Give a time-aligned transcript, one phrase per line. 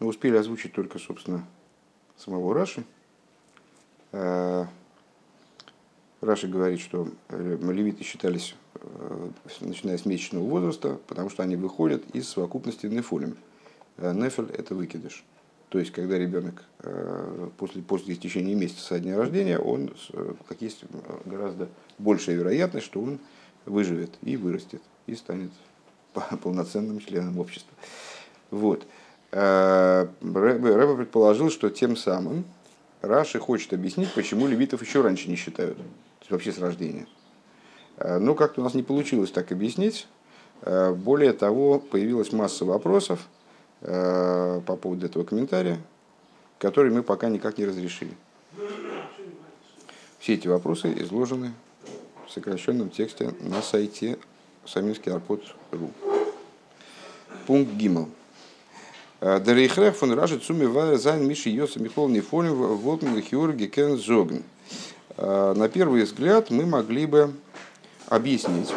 [0.00, 1.46] Мы успели озвучить только, собственно,
[2.16, 2.84] самого Раши.
[4.12, 4.64] Э,
[6.22, 12.02] Раши говорит, что э, левиты считались, э, начиная с месячного возраста, потому что они выходят
[12.14, 13.36] из совокупности нефолем.
[13.98, 15.22] Нефель– это выкидыш.
[15.68, 16.64] То есть, когда ребенок
[17.58, 19.94] после, после истечения месяца со дня рождения, он,
[20.48, 20.84] как есть
[21.26, 23.20] гораздо большая вероятность, что он
[23.66, 25.50] выживет и вырастет, и станет
[26.42, 27.76] полноценным членом общества.
[28.50, 28.86] Вот.
[29.32, 32.44] Рэба предположил, что тем самым
[33.02, 35.78] Раши хочет объяснить, почему левитов еще раньше не считают,
[36.28, 37.06] вообще с рождения.
[37.96, 40.06] Э, но как-то у нас не получилось так объяснить.
[40.62, 43.20] Э, более того, появилась масса вопросов
[43.80, 45.78] э, по поводу этого комментария,
[46.58, 48.16] которые мы пока никак не разрешили.
[50.18, 51.52] Все эти вопросы изложены
[52.26, 54.18] в сокращенном тексте на сайте
[54.74, 55.90] арпот.ру.
[57.46, 58.10] Пункт Гиммел.
[59.20, 64.42] דער הכרח פון רש״י צו מבאר זיין משיצא מכלל נפלים וואלט מען לכאורה געקענט זאגן.
[65.16, 67.34] На первый взгляд мы могли бы
[68.06, 68.72] объяснить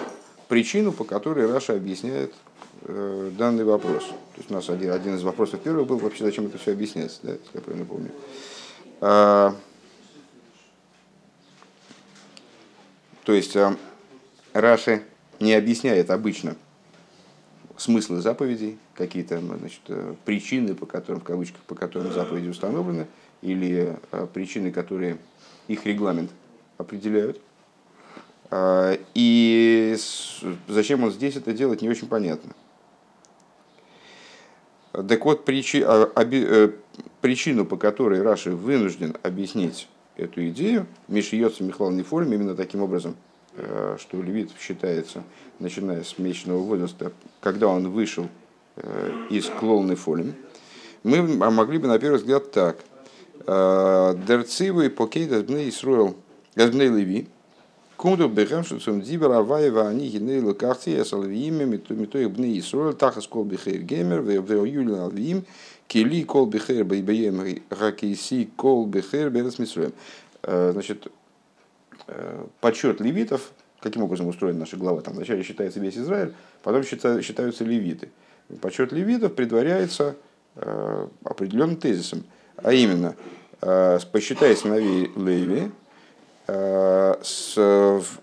[0.47, 2.31] причину, по которой Раша объясняет
[2.83, 4.03] э, данный вопрос.
[4.05, 7.19] То есть у нас один, один из вопросов первый был вообще, зачем это все объясняется,
[7.23, 8.11] да, если я правильно помню.
[9.01, 9.55] А,
[13.23, 13.75] то есть а,
[14.53, 15.03] Раши
[15.39, 16.55] не объясняет обычно
[17.75, 23.07] смыслы заповедей, какие-то значит, э, причины, по которым, в кавычках, по которым заповеди установлены,
[23.41, 25.17] или э, причины, которые
[25.67, 26.31] их регламент
[26.77, 27.39] определяют.
[28.49, 29.97] А, и
[30.67, 32.53] зачем он здесь это делает, не очень понятно.
[34.91, 36.69] Так вот, а, э,
[37.21, 43.15] причину, по которой Раши вынужден объяснить эту идею, Мишиется Михаил Нефорим именно таким образом–
[43.99, 45.23] что левит считается,
[45.59, 48.27] начиная с месячного возраста, когда он вышел
[49.29, 50.35] из клолны фолем,
[51.03, 52.77] мы могли бы на первый взгляд так.
[53.45, 56.15] Э, Дерцивый покейт азбней Исруэл,
[56.55, 57.27] азбней Леви,
[57.97, 64.21] кунду бехемшуцум дибер аваева они гиней лакарти эсалвииме митоих бней Исруэл тахас кол бихейр геймер
[64.21, 65.45] веоюлин алвиим
[65.87, 69.57] кили кол бихейр бейбеем ракейси кол бихейр берес
[70.41, 71.07] Значит,
[72.07, 77.63] Э, подсчет левитов, каким образом устроена наша глава, там вначале считается весь Израиль, потом считаются
[77.63, 78.09] левиты.
[78.61, 80.15] Подсчет левитов предваряется
[80.55, 82.23] э, определенным тезисом,
[82.57, 83.15] а именно,
[83.61, 85.71] э, посчитай сыновей Леви,
[86.45, 87.57] с,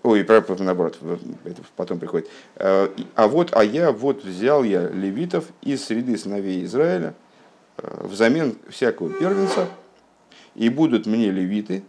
[0.03, 0.27] ой,
[0.59, 0.99] наоборот,
[1.43, 2.29] это потом приходит.
[2.55, 7.15] А вот, а я вот взял я левитов из среды сыновей Израиля
[7.77, 9.67] взамен всякого первенца,
[10.53, 11.81] и будут мне левиты,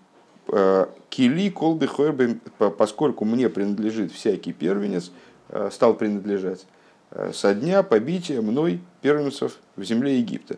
[0.48, 2.38] Э, кили колбы хойрбы,
[2.76, 5.12] поскольку мне принадлежит всякий первенец,
[5.48, 6.66] э, стал принадлежать э,
[7.32, 10.56] со дня побития мной первенцев в земле Египта.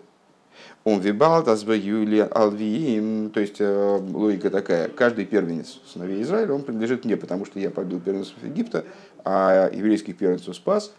[0.84, 7.16] Он вибалт азбаюли алвиим, то есть логика такая, каждый первенец сыновей Израиля, он принадлежит мне,
[7.16, 8.84] потому что я побил первенцев Египта,
[9.24, 10.92] а еврейских первенцев спас,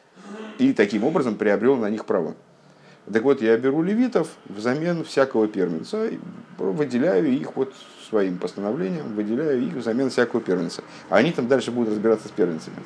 [0.57, 2.35] и таким образом приобрел на них право.
[3.11, 6.09] Так вот, я беру левитов взамен всякого первенца,
[6.57, 7.71] выделяю их вот
[8.09, 10.83] своим постановлением, выделяю их взамен всякого первенца.
[11.09, 12.77] А они там дальше будут разбираться с первенцами.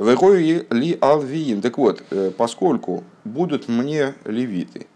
[0.00, 1.60] Выхою ли алвиим.
[1.60, 4.86] Так вот, э, поскольку будут мне левиты,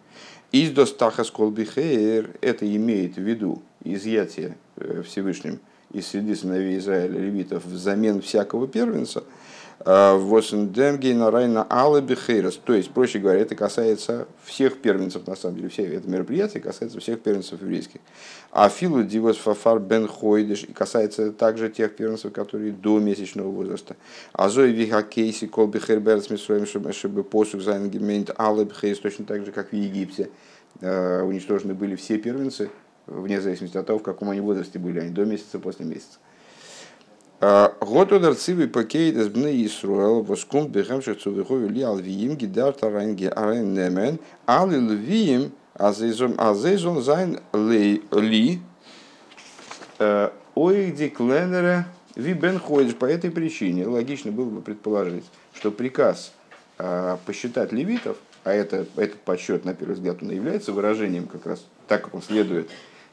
[0.50, 5.60] из достаха сколбихейр, это имеет в виду изъятие э, Всевышним
[5.93, 9.25] из среды сыновей Израиля левитов взамен всякого первенца–
[9.81, 12.57] Восендемгейна Райна Алла Бехейрос.
[12.65, 17.01] То есть, проще говоря, это касается всех первенцев, на самом деле, все это мероприятие касается
[17.01, 18.01] всех первенцев еврейских.
[18.51, 23.97] А Филу Дивос Фафар Бен Хойдеш касается также тех первенцев, которые до месячного возраста.
[24.33, 29.45] А Зои Виха Кейси Кол Бехер Берц Мисроем чтобы посух Зайнгемент Алла Бехейрос, точно так
[29.45, 30.31] же, как в Египте.
[30.81, 32.71] Э, уничтожены были все первенцы,
[33.06, 36.19] вне зависимости от того, в каком они возрасте были, они до месяца, после месяца.
[37.44, 44.19] Готу цивы пакет из бны Исруэл, воскум бехамших цувихови ли алвиим гидарта райнги арен немен,
[44.47, 48.02] али лвиим азейзон зайн ли
[50.55, 51.85] ойди кленере
[52.17, 52.94] ви бен ходишь.
[52.94, 56.32] По этой причине логично было бы предположить, что приказ
[57.26, 62.05] посчитать левитов, а это, этот подсчет, на первый взгляд, он является выражением как раз так,
[62.05, 62.70] как он следует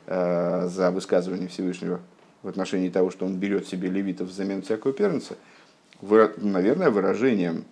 [0.07, 1.99] за высказыванием Всевышнего
[2.43, 5.35] в отношении того, что он берет себе левитов взамен всякого первенца,
[6.01, 7.65] наверное, выражением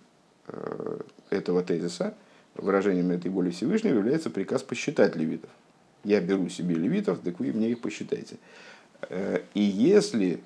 [0.46, 1.00] э,
[1.30, 2.14] этого тезиса,
[2.54, 5.50] выражением этой воли Всевышнего является приказ посчитать левитов.
[6.04, 8.36] Я беру себе левитов, так вы мне их посчитайте.
[9.08, 10.40] Э, и если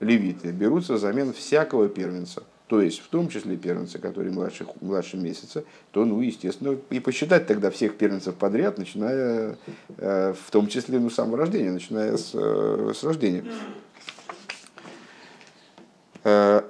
[0.00, 5.64] левиты берутся взамен всякого первенца, то есть в том числе первенцы, которые младше, младше месяца,
[5.92, 9.56] то, ну, естественно, и посчитать тогда всех первенцев подряд, начиная,
[9.98, 13.44] э, в том числе, ну, с самого рождения, начиная с, э, с рождения.
[16.24, 16.62] Э,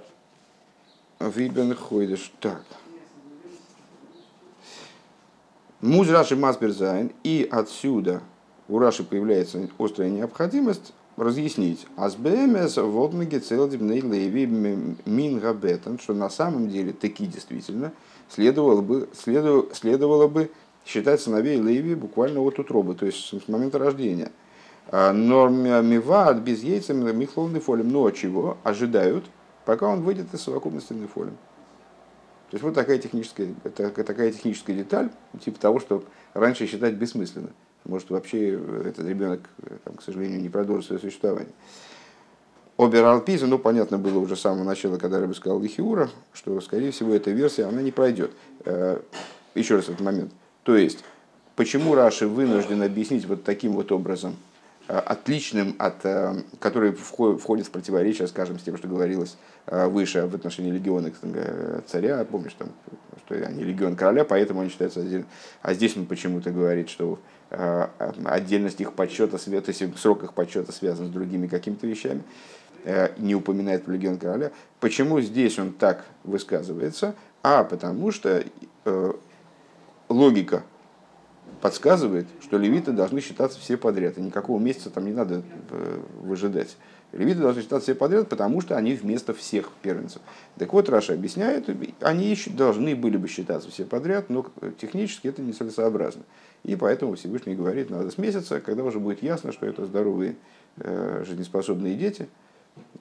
[1.19, 2.31] Вибен Хойдеш.
[2.41, 2.63] Так.
[5.81, 7.13] Муз Раши Масберзайн.
[7.25, 8.21] И отсюда
[8.69, 11.87] у Раши появляется острая необходимость разъяснить.
[11.97, 14.47] Асбемес водмеге целдибней леви
[15.07, 17.93] мингабетан, что на самом деле таки действительно
[18.29, 20.51] следовало бы, следовало, следовало бы
[20.87, 24.31] считать сыновей Леви буквально от утробы, то есть с момента рождения.
[24.89, 29.25] А, Нормиват без яйца михловный фолем, но чего ожидают,
[29.65, 31.37] пока он выйдет из совокупности фолем.
[32.51, 35.11] То есть вот такая техническая, такая техническая деталь,
[35.41, 37.51] типа того, что раньше считать бессмысленно
[37.87, 39.41] может вообще этот ребенок,
[39.85, 41.53] там, к сожалению, не продолжит свое существование.
[42.77, 46.91] Оберал Пиза, ну, понятно было уже с самого начала, когда бы сказал Лихиура, что, скорее
[46.91, 48.33] всего, эта версия, она не пройдет.
[48.67, 49.01] Э,
[49.55, 50.33] еще раз этот момент.
[50.63, 51.03] То есть,
[51.55, 54.37] почему Раши вынужден объяснить вот таким вот образом,
[54.89, 60.35] э, отличным от, э, который входит в противоречие, скажем, с тем, что говорилось выше в
[60.35, 61.11] отношении легиона
[61.89, 62.69] царя, помнишь, там,
[63.25, 65.27] что они легион короля, поэтому они считаются отдельно.
[65.63, 70.73] А здесь он почему-то говорит, что Э, отдельность их подсчета, то есть срок их подсчета
[70.73, 72.23] связан с другими какими-то вещами,
[72.85, 74.51] э, не упоминает легион короля.
[74.81, 77.15] Почему здесь он так высказывается?
[77.43, 78.43] А потому что
[78.85, 79.13] э,
[80.09, 80.65] логика
[81.61, 85.43] подсказывает, что левиты должны считаться все подряд, и никакого месяца там не надо
[86.21, 86.77] выжидать.
[87.13, 90.21] Левиты должны считаться все подряд, потому что они вместо всех первенцев.
[90.59, 91.69] Так вот, Раша объясняет,
[92.01, 94.45] они должны были бы считаться все подряд, но
[94.79, 96.23] технически это нецелесообразно.
[96.65, 100.35] И поэтому Всевышний говорит, надо с месяца, когда уже будет ясно, что это здоровые,
[100.79, 102.29] э, жизнеспособные дети,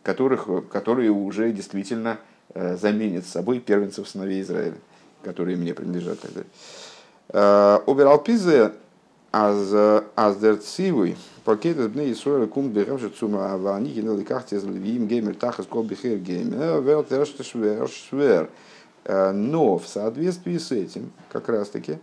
[0.03, 2.19] которых, которые уже действительно
[2.53, 4.77] э, заменят собой первенцев сыновей Израиля,
[5.23, 6.19] которые мне принадлежат.
[7.29, 8.73] Э, Обералпизе
[9.31, 15.65] аздерцивый пакет из бней Исруэля кум бегавши цума авани генели кахте из львим геймер тахас
[15.65, 18.49] кол бихер геймер велтершвер.
[19.07, 21.99] Но в соответствии с этим, как раз таки,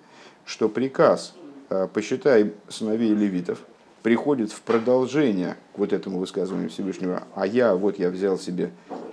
[0.46, 1.34] что приказ
[1.72, 3.60] Э, посчитай сыновей левитов,
[4.02, 8.72] приходит в продолжение к вот этому высказыванию Всевышнего, а я, вот я взял себе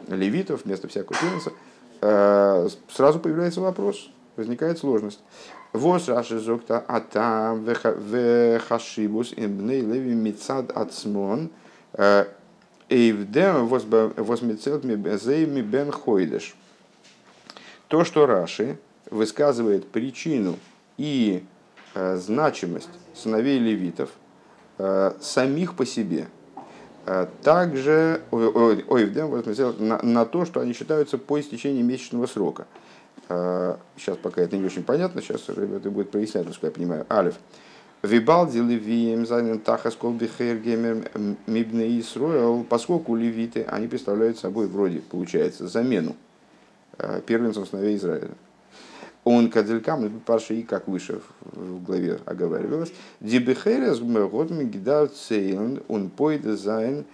[0.10, 1.54] левитов вместо всякого первенца,
[2.02, 5.20] э, сразу появляется вопрос, возникает сложность.
[5.74, 11.52] Вос раши зокта атам вехашибус имбней леви мицад ацмон
[11.94, 12.26] э,
[12.90, 14.96] эйвдем возмицелт ми
[15.62, 16.56] бен хойдеш.
[17.88, 18.78] То, что Раши
[19.10, 20.58] высказывает причину
[20.98, 21.44] и
[21.96, 24.10] Э, значимость сыновей левитов
[24.78, 26.28] э, самих по себе.
[27.42, 28.86] Также ой,
[29.80, 32.68] на, на то, что они считаются по истечении месячного срока.
[33.30, 37.06] Сейчас пока это не очень понятно, сейчас это будет прояснять, насколько я понимаю.
[37.10, 37.36] Алиф.
[38.02, 41.12] Вибалди левием занен тахас колбихер гемер
[41.48, 46.16] мибне Исруэл, поскольку левиты, они представляют собой вроде, получается, замену
[47.26, 48.32] первенцам сыновей Израиля.
[49.26, 52.92] Он кадзелькам и парши, и как выше в главе оговаривалось.
[53.20, 57.06] Дибехерес год мигдал цейлен, он пойде зайн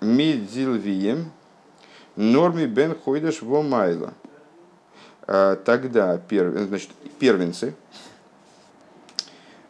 [0.00, 1.32] мидзилвием
[2.16, 4.14] норме бен хойдеш вомайла.
[5.26, 7.74] Тогда значит, первенцы,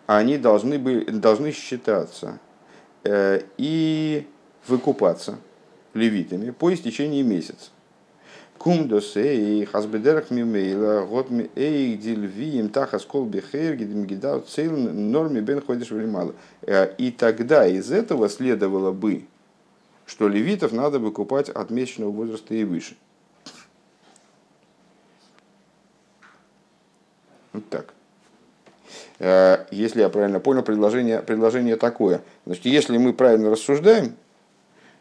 [0.06, 2.38] они должны, были, должны считаться
[3.04, 4.26] э, и
[4.66, 5.38] выкупаться
[5.94, 7.70] левитами по истечении месяца.
[8.58, 15.40] Кумдос эй хасбедерах мимейла год ми эй дильвием тахас кол бехер гидим гидал цейл норме
[15.40, 16.34] бен ходишь в
[16.98, 19.24] И тогда из этого следовало бы,
[20.10, 22.96] что левитов надо выкупать от месячного возраста и выше.
[27.52, 27.94] Вот так.
[29.70, 32.22] Если я правильно понял, предложение, предложение такое.
[32.44, 34.16] Значит, если мы правильно рассуждаем,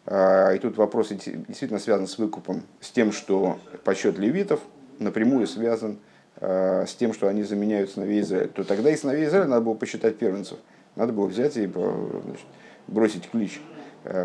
[0.06, 4.60] а, и тут вопрос действительно связан с выкупом, с тем, что подсчет левитов
[5.00, 5.98] напрямую связан
[6.36, 9.74] а, с тем, что они заменяют сыновей Израиля, то тогда и сыновей Израиля надо было
[9.74, 10.60] посчитать первенцев.
[10.96, 12.46] Надо было взять и значит,
[12.88, 13.60] бросить клич,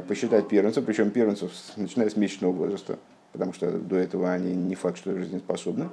[0.09, 2.99] посчитать первенцев, причем первенцев начиная с месячного возраста,
[3.33, 5.89] потому что до этого они не факт, что жизнеспособны.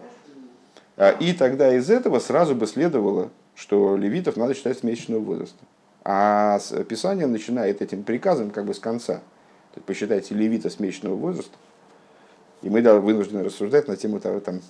[1.20, 5.64] И тогда из этого сразу бы следовало, что левитов надо считать с месячного возраста.
[6.04, 9.22] А Писание начинает этим приказом как бы с конца–
[9.74, 11.58] так посчитайте левита с месячного возраста,
[12.62, 14.62] и мы вынуждены рассуждать на тему того, там,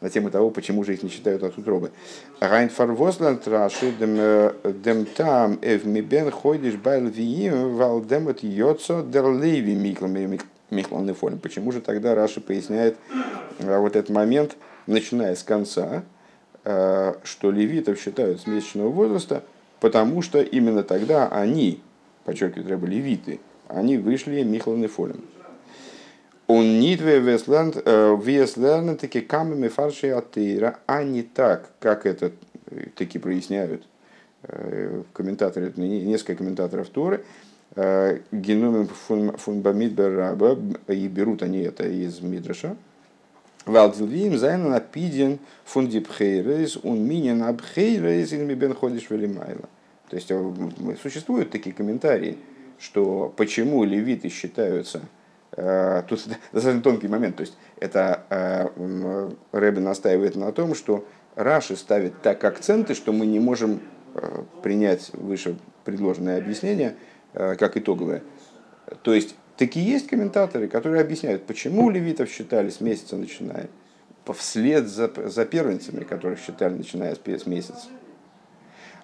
[0.00, 1.90] на тему того, почему же их не считают от утробы.
[2.40, 9.32] Райн фарвосланд раши дем э, там эв мибен ходишь байл виим вал демет йоцо дер
[9.32, 9.74] леви
[10.70, 11.38] Михлан Нефолем.
[11.38, 12.96] Почему же тогда Раши поясняет
[13.58, 16.02] вот этот момент, начиная с конца,
[16.62, 19.42] что левитов считают с месячного возраста,
[19.80, 21.80] потому что именно тогда они,
[22.24, 25.22] подчеркивает Рэба, левиты, они вышли Михлан Нефолем.
[26.48, 32.32] Он нитве веслерн таки камами фарши атеира, а не так, как это
[32.96, 33.86] таки проясняют
[35.12, 37.22] комментаторы, несколько комментаторов Торы,
[37.76, 42.76] геномим фунбамидбер раба, и берут они это из Мидраша,
[43.66, 49.68] Валдилвиим зайна напиден фундипхейрейс, он минен абхейрейс, и бен ходишь велимайла.
[50.08, 50.32] То есть
[51.02, 52.38] существуют такие комментарии,
[52.78, 55.02] что почему левиты считаются
[56.08, 57.36] тут достаточно тонкий момент.
[57.36, 63.26] То есть это э, Ребе настаивает на том, что Раши ставит так акценты, что мы
[63.26, 63.80] не можем
[64.14, 66.96] э, принять выше предложенное объяснение
[67.32, 68.22] как итоговое.
[69.02, 73.68] То есть такие есть комментаторы, которые объясняют, почему левитов считали с месяца начиная,
[74.32, 77.88] вслед за, за первенцами, которых считали начиная с месяца.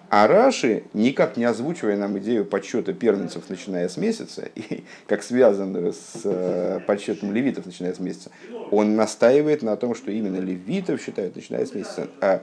[0.09, 5.93] А Раши, никак не озвучивая нам идею подсчета первенцев, начиная с месяца, и как связанную
[5.93, 8.29] с э, подсчетом левитов, начиная с месяца,
[8.71, 12.07] он настаивает на том, что именно левитов считают, начиная с месяца.
[12.21, 12.41] А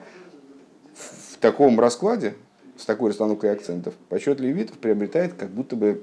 [0.94, 2.34] в таком раскладе,
[2.76, 6.02] с такой расстановкой акцентов, подсчет левитов приобретает как будто бы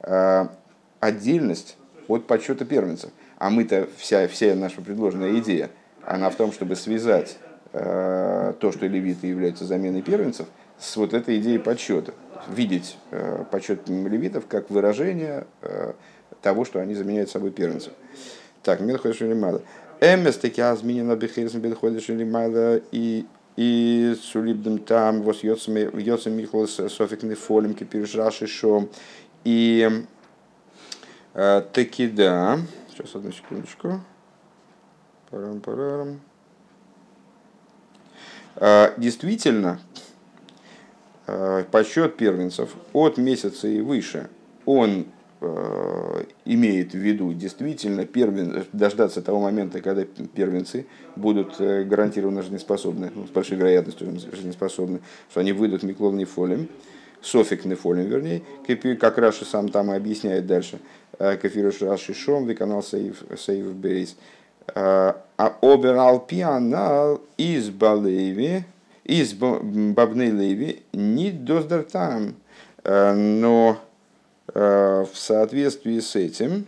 [0.00, 0.46] э,
[0.98, 1.76] отдельность
[2.08, 3.10] от подсчета первенцев.
[3.38, 5.70] А мы-то, вся, вся наша предложенная идея,
[6.04, 7.38] она в том, чтобы связать
[7.72, 12.12] э, то, что левиты являются заменой первенцев– с вот этой идеей подсчета.
[12.48, 15.92] Видеть э, подсчет левитов как выражение э,
[16.42, 17.92] того, что они заменяют собой первенцев.
[18.62, 19.62] Так, Милходиш или Мада.
[20.00, 23.26] Эмес таки азминина бехирсен бедходиш или Мада и
[23.56, 28.88] и сулибдем там вот йоцем михлос софик нефолем кипирш раши шо
[29.44, 30.04] и
[31.34, 32.58] э, таки да
[32.90, 34.00] сейчас одну секундочку
[35.30, 36.20] парам парам
[38.56, 39.78] э, действительно
[41.26, 44.28] подсчет первенцев от месяца и выше,
[44.66, 45.06] он
[45.40, 53.10] э, имеет в виду действительно первен, дождаться того момента, когда первенцы будут э, гарантированно жизнеспособны,
[53.14, 55.00] ну, с большой вероятностью жизнеспособны,
[55.30, 56.68] что они выйдут микловный фолем,
[57.22, 58.42] софик фолем, вернее,
[58.96, 60.78] как Раши сам там и объясняет дальше,
[61.18, 64.16] кафируш Раши Шом, канал Сейв, Сейв Бейс,
[64.74, 65.16] а
[65.62, 68.64] оберал пианал из Балеви,
[69.04, 72.36] из Бабны Леви не доздартам,
[72.82, 73.78] э, но
[74.48, 76.66] э, в соответствии с этим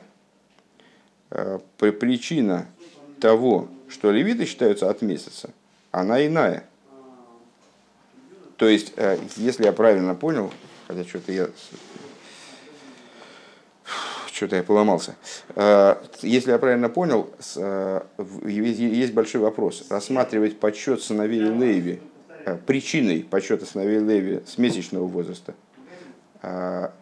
[1.30, 2.66] э, причина
[3.20, 5.50] того, что левиты считаются от месяца,
[5.90, 6.64] она иная.
[8.58, 8.94] То есть,
[9.36, 10.50] если я правильно понял,
[10.88, 11.48] хотя что-то я
[14.32, 15.14] что-то я поломался.
[16.22, 17.30] Если я правильно понял,
[18.46, 19.84] есть большой вопрос.
[19.90, 22.00] Рассматривать подсчет сыновей Леви
[22.54, 25.54] причиной подсчета сыновей Леви с месячного возраста
[26.42, 26.92] а,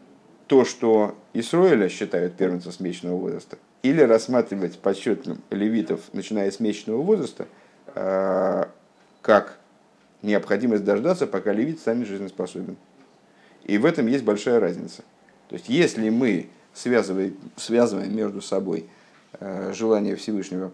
[0.46, 7.02] то, что Исроиля считают первенцем с месячного возраста, или рассматривать подсчет левитов, начиная с месячного
[7.02, 7.46] возраста,
[7.88, 8.70] а,
[9.20, 9.58] как
[10.22, 12.76] необходимость дождаться, пока левит станет жизнеспособен.
[13.64, 15.02] И в этом есть большая разница.
[15.48, 18.88] То есть, если мы связываем, связываем между собой
[19.40, 20.72] э, желание Всевышнего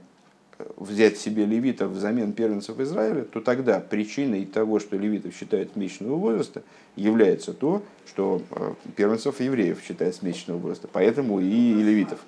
[0.77, 6.63] взять себе левитов взамен первенцев Израиля, то тогда причиной того, что левитов считают месячного возраста,
[6.97, 10.89] является то, что э, первенцев евреев считают с месячного возраста.
[10.93, 12.19] Поэтому и левитов.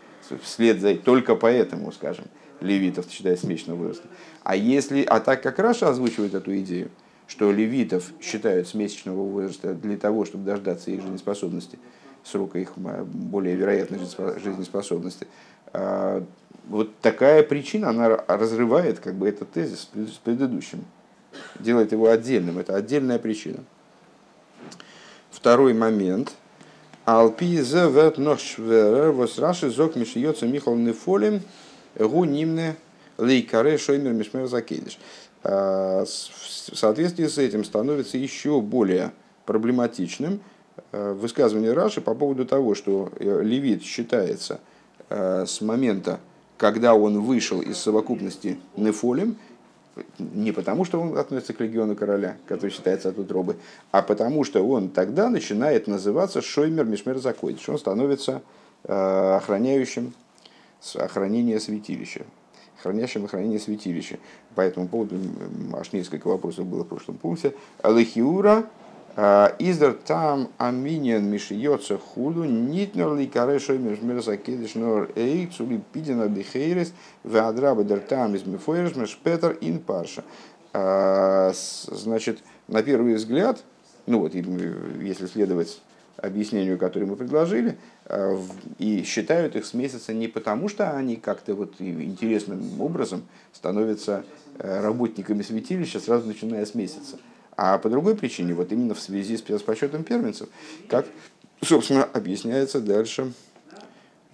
[0.42, 2.26] Вслед за только поэтому, скажем,
[2.60, 4.08] левитов считают с месячного возраста.
[4.42, 6.90] А, если, а так как Раша озвучивает эту идею,
[7.26, 11.78] что левитов считают с месячного возраста для того, чтобы дождаться их жизнеспособности,
[12.24, 15.26] срока их э, более вероятной жизнеспособности,
[15.72, 16.24] а,
[16.64, 20.84] вот такая причина, она разрывает как бы этот тезис с предыдущим,
[21.58, 22.58] делает его отдельным.
[22.58, 23.60] Это отдельная причина.
[25.30, 26.32] Второй момент.
[27.04, 31.42] Алпизе вет ношвера вос раши зок мишьется михал нефолем
[31.98, 32.76] гу нимне
[33.18, 34.98] лейкаре шоймер мишмер закидыш.
[35.42, 39.12] А, в соответствии с этим становится еще более
[39.46, 40.40] проблематичным
[40.92, 44.60] э, высказывание Раши по поводу того, что э, левит считается
[45.08, 46.20] э, с момента
[46.62, 49.34] когда он вышел из совокупности Нефолем,
[50.20, 53.56] не потому, что он относится к легиону короля, который считается от утробы,
[53.90, 57.68] а потому, что он тогда начинает называться Шоймер Мишмер Закойдиш.
[57.68, 58.42] Он становится
[58.84, 60.14] э, охраняющим
[60.94, 62.26] охранение святилища,
[62.80, 64.20] хранящим охранение святилища.
[64.54, 65.16] По этому поводу
[65.72, 67.56] аж несколько вопросов было в прошлом пункте.
[67.82, 68.66] Алехиура
[69.14, 78.00] Издер там аминен мишиется худу нитнер ли карешой нор эй цули пидина бихейрес веадраба дер
[78.00, 80.24] там из мифойрес межпетер ин парша.
[80.72, 83.62] Значит, на первый взгляд,
[84.06, 85.82] ну вот, если следовать
[86.16, 87.76] объяснению, которое мы предложили,
[88.78, 94.24] и считают их с месяца не потому, что они как-то вот интересным образом становятся
[94.58, 97.18] работниками святилища, сразу начиная с месяца,
[97.56, 100.48] а по другой причине, вот именно в связи с подсчетом первенцев,
[100.88, 101.06] как,
[101.62, 103.32] собственно, объясняется дальше.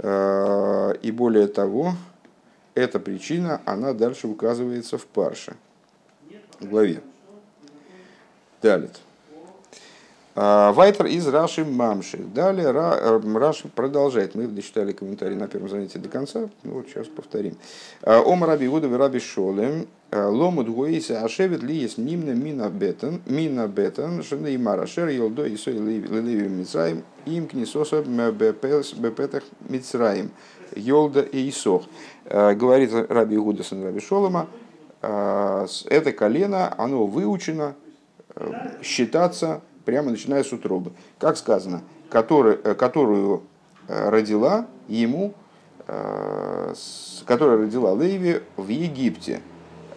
[0.00, 1.94] И более того,
[2.74, 5.56] эта причина, она дальше указывается в парше,
[6.60, 7.02] в главе.
[8.62, 8.90] Далее.
[10.40, 12.18] А, Вайтер из Раши Мамши.
[12.18, 14.36] Далее э, Раши продолжает.
[14.36, 16.48] Мы дочитали комментарий на первом занятии до конца.
[16.62, 17.56] Ну, вот сейчас повторим.
[18.02, 19.88] Ом Раби Гудов Раби Шолем.
[20.10, 23.20] Ломут Гуэйса Ашевит ли есть нимна мина бетон.
[23.26, 24.22] Мина бетон.
[24.22, 27.04] Шена и Марашер Йолдо и Сой Леви Мицраим.
[27.26, 30.30] Им книсоса бепетах Мицраим.
[30.74, 31.84] Йолда и Исох.
[32.24, 34.48] Говорит Раби Гуда сын Раби Шолема.
[35.00, 37.76] Это колено, оно выучено
[38.34, 40.90] э, считаться прямо начиная с утробы.
[41.20, 43.44] Как сказано, который, э, которую
[43.86, 45.34] э, родила ему,
[45.86, 46.74] э,
[47.26, 49.40] которая родила Леви в Египте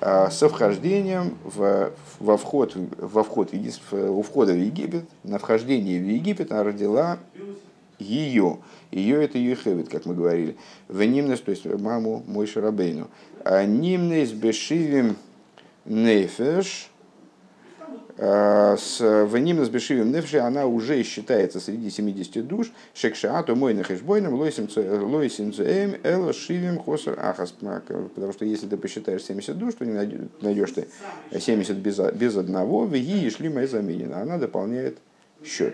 [0.01, 6.51] со вхождением в, во вход, во вход, у входа в Египет, на вхождение в Египет
[6.51, 7.19] она родила
[7.99, 8.57] ее.
[8.89, 10.57] Ее это Ехевит, как мы говорили.
[10.87, 13.07] В Нимнес, то есть маму мой Шарабейну.
[13.45, 15.15] Нимнес бешивим
[15.85, 16.90] нефеш,
[18.17, 24.33] с Венимна с Бешивим Невши, она уже считается среди 70 душ, Шекшаату мой на хэшбойном,
[24.33, 27.51] лойсим цуэм, эло шивим хосер ахас.
[27.51, 30.87] Потому что если ты посчитаешь 70 душ, то не найдешь ты
[31.37, 34.21] 70 без, без одного, в и шли мои заменена.
[34.21, 34.97] Она дополняет
[35.43, 35.73] счет.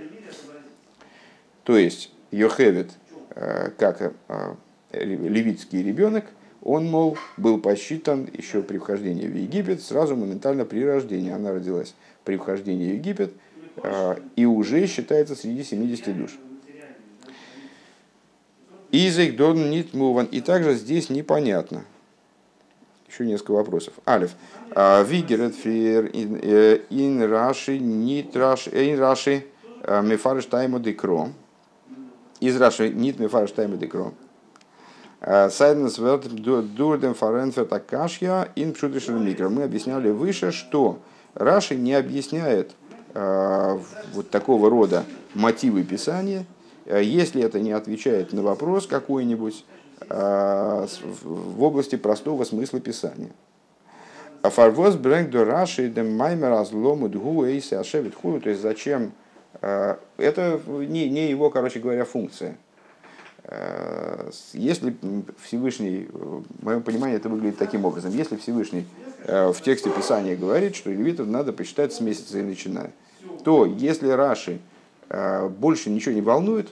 [1.64, 2.92] То есть, Йохевит,
[3.36, 4.56] э, как э,
[4.92, 6.26] левитский ребенок,
[6.62, 11.94] он, мол, был посчитан еще при вхождении в Египет, сразу моментально при рождении она родилась
[12.28, 13.32] при вхождении в Египет
[13.78, 16.32] а, и уже считается среди 70 душ.
[18.92, 20.26] Изик дон нит муван.
[20.26, 21.86] И также здесь непонятно.
[23.08, 23.94] Еще несколько вопросов.
[24.06, 24.32] Алиф.
[24.72, 29.46] А, Вигерет фриер ин раши нит раши ин раши
[29.84, 31.30] а, мефарш тайму декро.
[32.42, 34.12] Из раши нит мефарш тайму декро.
[35.22, 39.48] Сайденс дурдем фаренфет акашья ин пшутишер микро.
[39.48, 41.00] Мы объясняли выше, что
[41.38, 42.72] Раши не объясняет
[43.14, 43.80] э,
[44.14, 45.04] вот такого рода
[45.36, 46.46] мотивы Писания,
[46.86, 49.64] э, если это не отвечает на вопрос какой-нибудь
[50.10, 50.88] э,
[51.24, 53.30] в области простого смысла Писания.
[54.42, 56.66] А фарвоз брэнк до Раши дем маймер
[57.10, 59.12] дгу эйси ашевит хулу, то есть зачем
[59.60, 62.56] это не, не его, короче говоря, функция.
[64.54, 64.96] Если
[65.44, 68.86] Всевышний, в моем понимании это выглядит таким образом, если Всевышний
[69.28, 72.92] в тексте Писания говорит, что левитов надо посчитать с месяца и начиная,
[73.44, 74.60] то если Раши
[75.10, 76.70] э, больше ничего не волнует,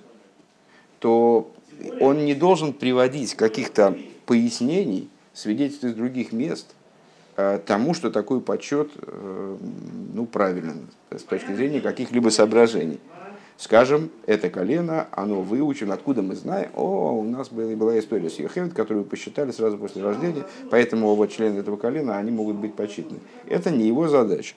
[0.99, 1.51] то
[1.99, 6.73] он не должен приводить каких-то пояснений, свидетельств из других мест
[7.35, 8.91] э, тому, что такой подсчет
[10.13, 12.99] ну, правилен с точки зрения каких-либо соображений.
[13.57, 18.37] Скажем, это колено, оно выучено, откуда мы знаем, о, у нас была, была история с
[18.37, 23.19] Йохевит, которую посчитали сразу после рождения, поэтому вот члены этого колена, они могут быть почитаны.
[23.47, 24.55] Это не его задача.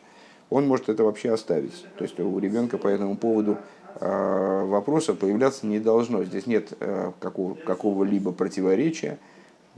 [0.51, 1.85] Он может это вообще оставить.
[1.97, 3.59] То есть у ребенка по этому поводу
[4.01, 6.25] э, вопроса появляться не должно.
[6.25, 9.19] Здесь нет э, какого, какого-либо противоречия.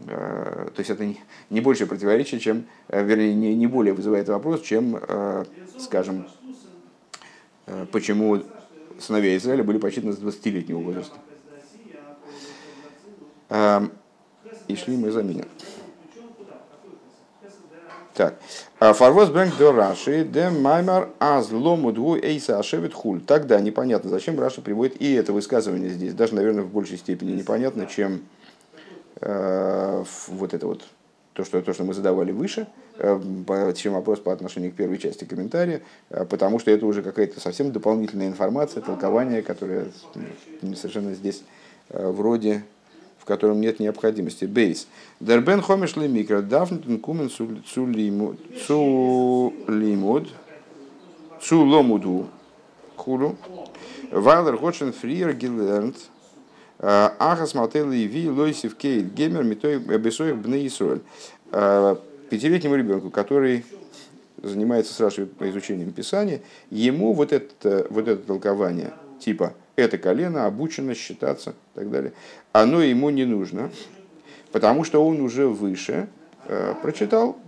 [0.06, 4.28] Э, то есть это не, не больше противоречия, чем, э, вернее, не, не более вызывает
[4.28, 5.44] вопрос, чем, э,
[5.78, 6.26] скажем,
[7.66, 8.40] э, почему
[9.00, 11.16] сыновья Израиля были посчитаны с 20-летнего возраста.
[13.48, 13.92] Эм,
[14.68, 15.46] и шли мы заменим.
[18.14, 18.38] Так.
[18.78, 23.20] «А Фарвоз брэнк до Раши, де маймар аз ломудгу эйса ашевит хуль.
[23.20, 26.12] Тогда непонятно, зачем Раша приводит и это высказывание здесь.
[26.12, 28.22] Даже, наверное, в большей степени непонятно, чем
[29.20, 30.82] э, вот это вот
[31.32, 32.66] то, что, то, что мы задавали выше,
[32.98, 37.40] э, чем вопрос по отношению к первой части комментария, э, потому что это уже какая-то
[37.40, 39.86] совсем дополнительная информация, толкование, которое
[40.74, 41.42] совершенно здесь
[41.90, 42.64] э, вроде
[43.18, 44.46] в котором нет необходимости.
[44.46, 44.88] Бейс.
[45.20, 47.48] Дербен хомиш ли микро дафнтен кумен цу
[47.98, 49.52] лимуд цу
[51.62, 52.28] ломуду
[52.96, 53.36] хулу.
[54.10, 55.96] Вайлер Готшен Фриер гилернт
[56.80, 61.02] Ахас Малтели Ви Лойсив Кейт Гемер Митой Бесоих Бне Исруэль.
[62.30, 63.64] Пятилетнему ребенку, который
[64.42, 66.40] занимается с Рашей по изучением Писания,
[66.70, 72.12] ему вот это, вот это толкование, типа это колено обучено считаться и так далее,
[72.52, 73.70] оно ему не нужно,
[74.52, 76.08] потому что он уже выше
[76.46, 77.38] э, прочитал,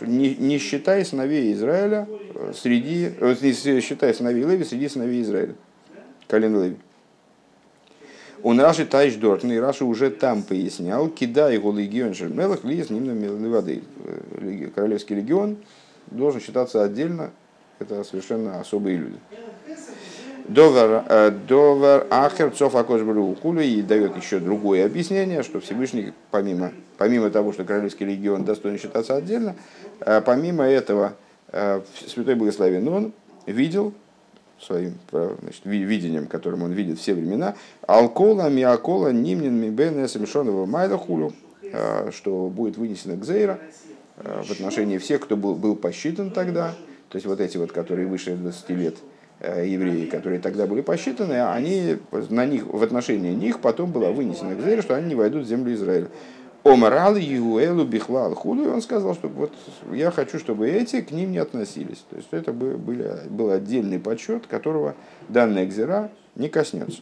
[0.00, 5.54] не, не считая сыновей Израиля э, среди, э, не считая сыновей Леви среди сыновей Израиля,
[6.26, 6.76] колен Леви.
[8.42, 12.90] Он Раши Тайш Дортн, и Раши уже там пояснял, кидай его легион Шермелах, ли с
[12.90, 13.82] ним воды.
[14.74, 15.56] Королевский легион
[16.10, 17.30] должен считаться отдельно,
[17.78, 19.18] это совершенно особые люди.
[20.48, 21.04] Довер,
[21.46, 27.64] довер Ахер Цов Акошбру и дает еще другое объяснение, что Всевышний, помимо, помимо того, что
[27.64, 29.56] Королевский легион достоин считаться отдельно,
[30.00, 31.12] э, помимо этого
[31.48, 33.12] э, Святой Благословен он
[33.44, 33.92] видел
[34.60, 37.54] своим значит, видением, которым он видит все времена,
[37.86, 41.32] Алкола, Миакола, Нимнин, Мибен, Самишонова, Майдахулю,
[42.10, 43.58] что будет вынесено к Зейра
[44.16, 46.74] в отношении всех, кто был, был посчитан тогда,
[47.08, 48.96] то есть вот эти вот, которые выше 20 лет,
[49.40, 54.56] Э, евреи, которые тогда были посчитаны, они, на них, в отношении них потом была вынесена
[54.56, 56.08] к что они не войдут в землю Израиля.
[56.64, 59.52] Омарал Юэлу Бихлал Худу, и он сказал, что вот
[59.92, 62.04] я хочу, чтобы эти к ним не относились.
[62.10, 64.94] То есть это были, был отдельный подсчет, которого
[65.28, 67.00] данная экзера не коснется.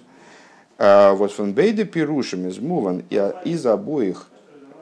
[0.78, 4.28] А вот фанбейда пирушами змуван из обоих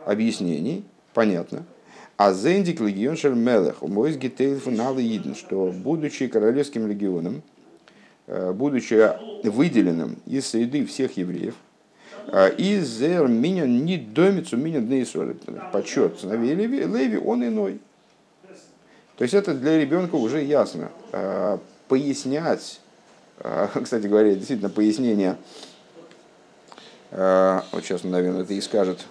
[0.04, 0.84] объяснений,
[1.14, 1.64] понятно,
[2.16, 7.42] а зендик легион шель мелех, мой гитейл фунал иден, что будучи королевским легионом,
[8.26, 9.12] э, будучи
[9.44, 11.54] выделенным из среды всех евреев,
[12.28, 15.37] э, из зер меня не домицу меня днейсоль,
[15.72, 17.80] почет сыновей Леви, Леви, он иной.
[19.16, 20.90] То есть это для ребенка уже ясно.
[21.12, 21.58] Э,
[21.88, 22.80] пояснять,
[23.82, 25.37] кстати говоря, действительно пояснение,
[27.10, 29.06] вот сейчас, наверное, это и скажет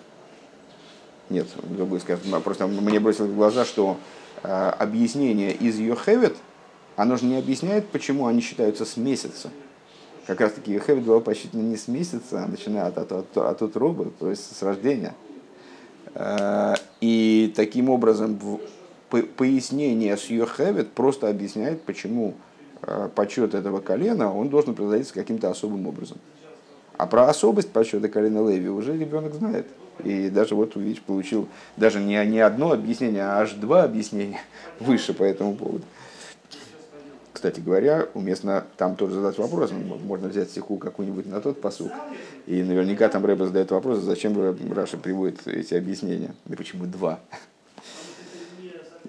[1.29, 2.23] нет, другой скажет.
[2.43, 3.97] Просто мне бросилось в глаза, что
[4.43, 6.35] объяснение из Йохевет,
[6.95, 9.49] оно же не объясняет, почему они считаются с месяца.
[10.25, 13.61] Как раз таки Йохевет была посчитана не с месяца, а начиная от, от, от, от
[13.61, 15.13] утробы, то есть с рождения.
[16.15, 18.39] Э, и таким образом
[19.35, 22.35] пояснение с Йохевет просто объясняет, почему
[22.81, 26.17] э, почет этого колена, он должен произойти каким-то особым образом.
[26.97, 29.67] А про особость почета колена Леви уже ребенок знает.
[30.03, 34.39] И даже вот, видишь, получил даже не, не одно объяснение, а аж два объяснения
[34.79, 35.83] выше по этому поводу.
[37.43, 39.69] Кстати говоря, уместно там тоже задать вопрос.
[40.05, 41.91] Можно взять стиху какую-нибудь на тот посуд.
[42.47, 44.33] И наверняка там Рэба задает вопрос, зачем
[44.73, 46.35] Раша приводит эти объяснения.
[46.47, 47.19] И почему два.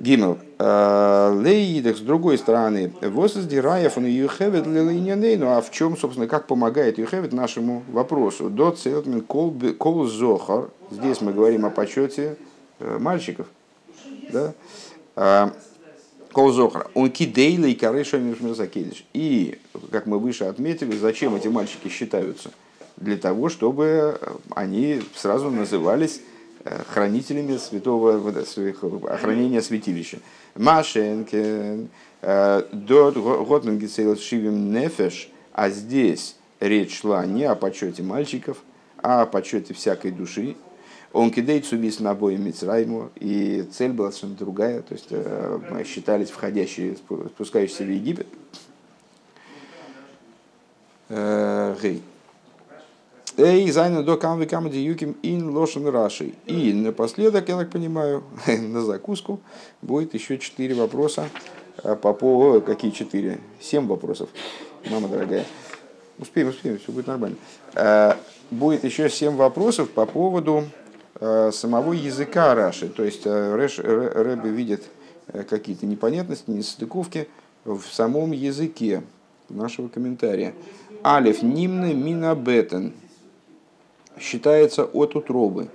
[0.00, 0.38] Гимел.
[0.58, 6.98] Э, Лейдах, с другой стороны, воздираев он юхевет ну а в чем, собственно, как помогает
[6.98, 8.50] юхевет нашему вопросу?
[8.50, 12.36] До целтмен кол зохар, здесь мы говорим о почете
[12.80, 13.46] э, мальчиков,
[14.32, 15.52] да?
[16.34, 18.20] Э, кол зохар, он кидейла и корыша
[19.12, 19.58] И,
[19.90, 22.50] как мы выше отметили, зачем эти мальчики считаются?
[22.96, 24.20] Для того, чтобы
[24.50, 26.20] они сразу назывались
[26.88, 28.16] хранителями святого
[29.12, 30.18] охранения святилища.
[30.54, 31.88] Машенкен,
[32.22, 38.58] э, дот Готмангицейл Шивим Нефеш, а здесь речь шла не о почете мальчиков,
[39.02, 40.56] а о почете всякой души.
[41.14, 46.96] Он субис на обои Мицрайму, и цель была совершенно другая, то есть э, считались входящие,
[46.96, 48.26] спускающиеся в Египет.
[51.08, 52.02] Э, гей.
[53.36, 56.34] Эй, зайна до камви камади юким ин лошен раши.
[56.46, 59.38] И напоследок, я так понимаю, на закуску
[59.82, 61.28] будет еще четыре вопроса
[61.84, 62.60] а, по поводу...
[62.60, 63.38] Какие четыре?
[63.60, 64.30] Семь вопросов,
[64.90, 65.44] мама дорогая.
[66.18, 67.36] Успеем, успеем, все будет нормально.
[67.76, 68.18] А,
[68.50, 70.64] будет еще семь вопросов по поводу
[71.20, 72.88] самого языка Раши.
[72.88, 74.84] То есть Рэбби видит
[75.48, 77.28] какие-то непонятности, несостыковки
[77.64, 79.02] в самом языке
[79.48, 80.54] нашего комментария.
[81.04, 82.92] Алиф нимны минабетен
[84.18, 85.68] считается от утробы.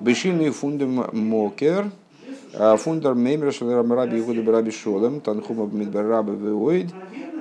[0.00, 1.90] Бешильный фундам мокер,
[2.78, 6.92] фундар мемреш раби Игуда раби Шолем, танхума мидбараби веоид,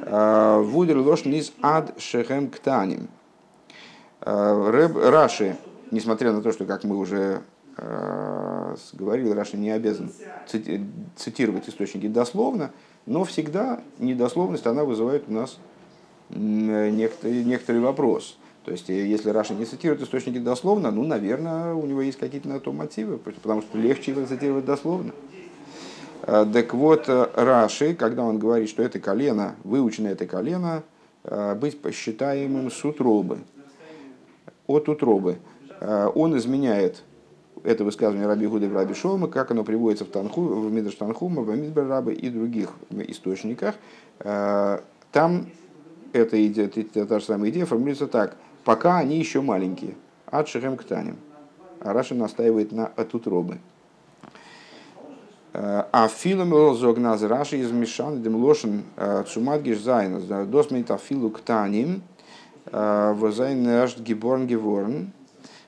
[0.08, 3.08] а, вудер лош низ ад шехем ктаним.
[4.22, 5.58] Раши,
[5.96, 7.42] несмотря на то, что, как мы уже
[8.94, 10.10] говорил, Раши не обязан
[11.18, 12.72] цитировать источники дословно,
[13.06, 15.58] но всегда недословность она вызывает у нас
[16.30, 18.38] некоторый, некоторый вопрос.
[18.66, 22.50] То есть, э, если Раша не цитирует источники дословно, ну, наверное, у него есть какие-то
[22.50, 25.12] на то мотивы, потому что легче его цитировать дословно.
[26.24, 30.84] Э, так вот, э, Раши, когда он говорит, что это колено, выучено это колено,
[31.60, 33.40] быть посчитаемым с утробы,
[34.68, 35.40] от утробы,
[35.82, 37.04] он изменяет
[37.64, 41.56] это высказывание Раби Гуды Раби Шолма, как оно приводится в, Танху, в Мидраш Танхума, в
[41.56, 43.76] Мидбар Рабы и других источниках.
[44.20, 45.48] Там
[46.14, 48.38] эта идея, та же самая идея формулируется так.
[48.64, 49.96] Пока они еще маленькие.
[50.28, 51.18] Ад шехем ктаним.
[51.80, 53.58] А Раша настаивает на от утробы.
[55.54, 58.84] А филом зогназ Раши из Мишан демлошен
[59.28, 60.22] цумадгиш зайн.
[60.50, 62.04] Досмейт афилу ктаним.
[62.72, 65.12] Возайн ашт гиборн геворн.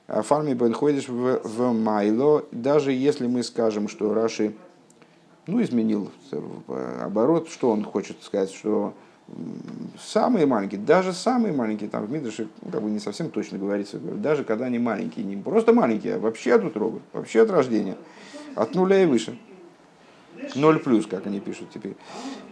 [0.08, 2.46] Фарми бенходишь в, в Майло.
[2.52, 4.54] Даже если мы скажем, что Раши
[5.48, 6.12] ну, изменил
[7.02, 8.94] оборот, что он хочет сказать, что
[10.00, 14.00] самые маленькие, даже самые маленькие, там в Мидрше ну, как бы не совсем точно говорится,
[14.00, 17.98] даже когда они маленькие, не просто маленькие, а вообще от утробы, вообще от рождения,
[18.56, 19.38] от нуля и выше.
[20.56, 21.96] Ноль плюс, как они пишут теперь.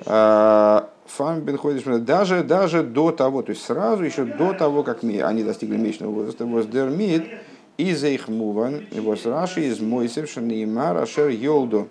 [0.05, 5.43] А, Фам бенходиш даже, даже до того, то есть сразу еще до того, как они
[5.43, 7.25] достигли месячного возраста, воздермит
[7.77, 11.87] из их муван, его раши из мойсев шанеймар ашер йолду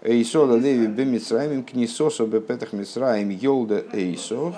[0.00, 4.54] Эйсола Леви Бемицраим, Книсосо Бепетах Мицраим, Йолда Эйсов,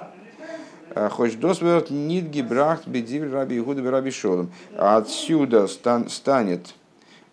[1.10, 4.50] Хоть досверт нит гибрахт бедивль раби Игуда раби Шолом.
[4.76, 6.74] Отсюда стан, станет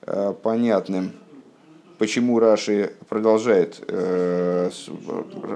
[0.04, 1.14] э, понятным,
[1.98, 4.70] почему Раши продолжает э,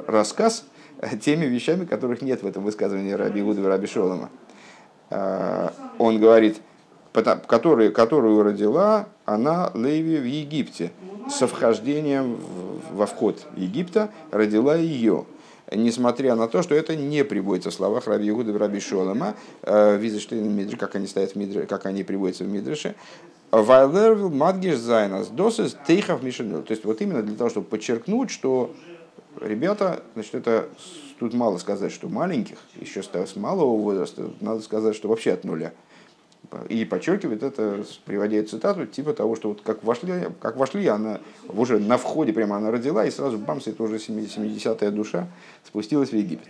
[0.07, 0.65] рассказ
[1.21, 4.29] теми вещами, которых нет в этом высказывании раби Игуда раби Шолома.
[5.09, 6.61] Э, он говорит,
[7.13, 10.91] который, которую родила она Леви в Египте.
[11.29, 12.37] Со вхождением
[12.91, 15.25] во вход Египта родила ее.
[15.73, 19.97] Несмотря на то, что это не приводится в словах Раби Югуда Раби Шолома, э,
[20.77, 22.95] как они стоят в Мидриш, как они приводятся в Мидреше,
[23.51, 26.63] Вайлервил Мадгиш Зайнас, Досис Тейхов Мишенил.
[26.63, 28.73] То есть вот именно для того, чтобы подчеркнуть, что
[29.41, 30.69] ребята, значит, это
[31.19, 35.73] тут мало сказать, что маленьких, еще с малого возраста, надо сказать, что вообще от нуля.
[36.69, 41.79] И подчеркивает это, приводя цитату, типа того, что вот как вошли, как вошли, она уже
[41.79, 45.27] на входе прямо она родила, и сразу бамс, это уже 70-я душа
[45.65, 46.47] спустилась в Египет.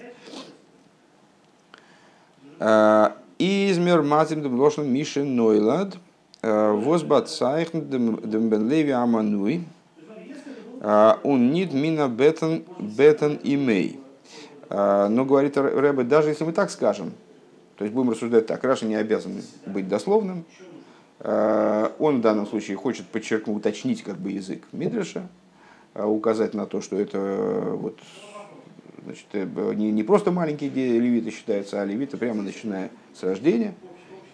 [2.59, 5.95] А, Измер матим дем лошен мишен нойлад,
[6.41, 9.63] возбат сайхн дем бен леви амануй,
[10.81, 13.99] а, он нит мина бетен, бетен имей.
[14.69, 17.11] Но, говорит Рэбе, даже если мы так скажем,
[17.81, 20.45] то есть будем рассуждать так, Раша не обязан быть дословным.
[21.23, 25.27] Э, он в данном случае хочет подчеркнуть, уточнить как бы язык Мидраша,
[25.93, 27.99] э, указать на то, что это э, вот,
[29.03, 29.25] значит,
[29.77, 33.73] не, не просто маленькие левиты считаются, а левиты прямо начиная с рождения,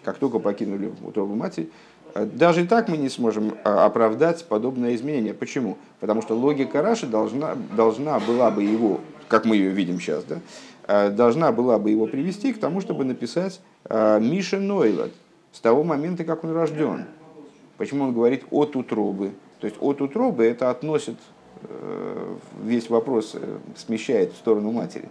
[0.02, 1.70] как только покинули утробу матери.
[2.14, 5.34] Даже и так мы не сможем оправдать подобное изменение.
[5.34, 5.78] Почему?
[6.00, 10.38] Потому что логика Раши должна, должна была бы его, как мы ее видим сейчас, да,
[10.88, 15.10] Э, должна была бы его привести к тому, чтобы написать э, Миша Нойлад
[15.52, 17.04] с того момента, как он рожден.
[17.76, 19.32] Почему он говорит от утробы?
[19.60, 21.16] То есть от утробы это относит
[21.62, 23.36] э, весь вопрос,
[23.76, 25.10] смещает в сторону матери.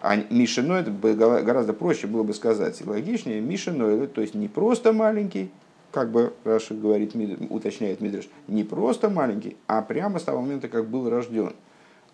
[0.00, 4.94] А Миша Нойлад гораздо проще было бы сказать, логичнее, Миша Нойлад, то есть не просто
[4.94, 5.50] маленький,
[5.92, 7.14] как бы Раша говорит,
[7.50, 11.54] уточняет Мидриш, не просто маленький, а прямо с того момента, как был рожден.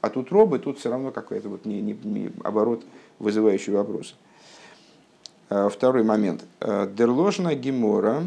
[0.00, 2.82] А тут робы, тут все равно какой-то вот не, не, не оборот,
[3.18, 4.14] вызывающий вопросы.
[5.48, 6.44] А, второй момент.
[6.60, 8.24] А, Дерлошна гемора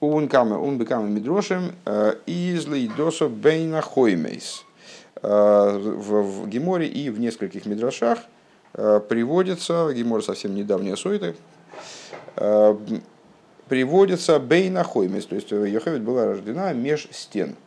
[0.00, 4.64] ункама унбекама мидрошем а, из лейдосо бейна хоймейс.
[5.22, 8.20] В Геморе и в нескольких мидрашах
[8.72, 11.34] приводится, Гемор совсем недавняя сойта,
[13.70, 17.56] приводится бейна хоймейс, то есть Йохевит была рождена меж стен–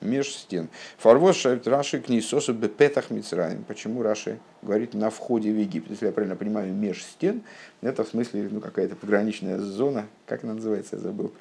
[0.00, 0.68] меж стен.
[0.98, 3.64] Фарвоз шайб Раши книсосу бепетах Мицраем.
[3.64, 5.90] Почему Раши говорит на входе в Египет?
[5.90, 7.42] Если я правильно понимаю, меж стен,
[7.80, 11.32] это в смысле ну, какая-то пограничная зона, как она называется, я забыл,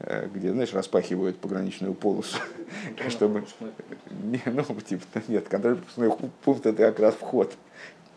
[0.00, 2.38] э, где, знаешь, распахивают пограничную полосу,
[3.08, 3.44] чтобы...
[4.22, 6.10] Не, ну, типа, нет, контрольно-пропускной
[6.44, 7.54] пункт это как раз вход.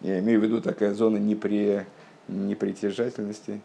[0.02, 1.82] Я имею в виду такая зона непри...
[2.28, 3.62] непритяжательности,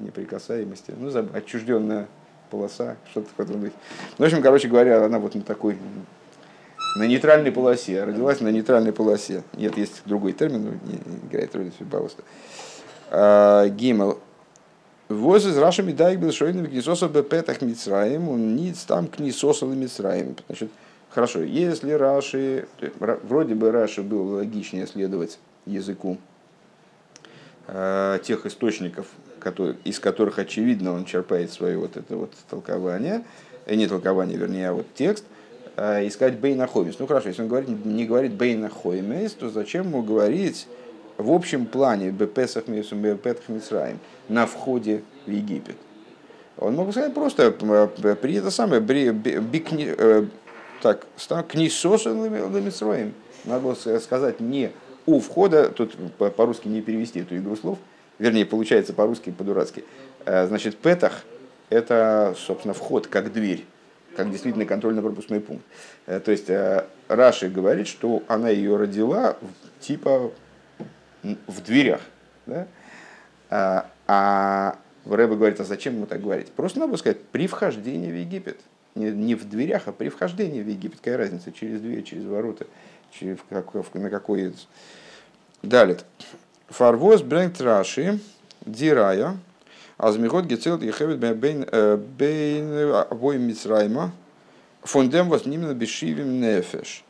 [0.00, 2.08] неприкасаемости, ну, отчужденная
[2.50, 3.72] полоса, что-то в этом духе.
[4.18, 5.78] Ну, в общем, короче говоря, она вот на такой,
[6.96, 9.42] на нейтральной полосе, родилась на нейтральной полосе.
[9.56, 12.22] Нет, есть другой термин, но не, не играет роли, пожалуйста.
[13.10, 14.18] А, Гимел.
[15.08, 20.36] Воз из Раша Медайк был шойным книсоса бепетах Мицраем, он ниц там книсоса Мицраем.
[20.46, 20.70] Значит,
[21.08, 22.68] хорошо, если Раши,
[23.00, 26.16] вроде бы Раши был логичнее следовать языку
[27.66, 29.06] э, тех источников,
[29.84, 33.24] из которых, очевидно, он черпает свое вот это вот толкование,
[33.66, 35.24] э, не толкование, вернее, а вот текст,
[35.76, 36.98] э, искать Бейна Хоймес.
[36.98, 40.66] Ну хорошо, если он говорит, не говорит Бейна Хоймес, то зачем ему говорить
[41.16, 43.98] в общем плане Бепесах Мицраим
[44.28, 45.76] на входе в Египет?
[46.56, 49.94] Он мог сказать просто при это самое, при, бикни,
[50.82, 51.06] так,
[51.48, 53.14] книсосы ламицроем.
[53.44, 54.70] Надо было сказать не
[55.06, 55.94] у входа, тут
[56.36, 57.78] по-русски не перевести эту игру слов,
[58.20, 59.84] вернее, получается по-русски, по-дурацки.
[60.24, 61.24] Значит, петах–
[61.70, 63.64] это, собственно, вход, как дверь
[64.16, 65.64] как действительно контрольно-пропускной пункт.
[66.06, 69.36] Э, то есть э, Раши говорит, что она ее родила
[69.80, 70.32] типа
[71.22, 72.00] в дверях.
[72.46, 72.66] Да?
[73.50, 76.48] А, Рэба говорит, а зачем ему так говорить?
[76.52, 78.58] Просто надо сказать, при вхождении в Египет.
[78.94, 80.98] Не, не в дверях, а при вхождении в Египет.
[80.98, 82.66] Какая разница, через дверь, через ворота,
[83.12, 84.54] через, как, на какой...
[85.62, 85.98] Далее.
[86.70, 88.20] Фарвоз брэнгт Раши,
[88.64, 89.36] Дирая,
[89.98, 91.66] Азмихот гецелт ехевит бейн
[92.16, 94.12] бейн обоим Мицрайма.
[94.82, 97.04] פון דעם וואס נמנית בשבעים נפש.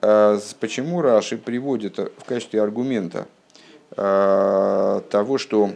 [0.00, 3.26] Почему Раши приводит в качестве аргумента
[3.96, 5.70] того, что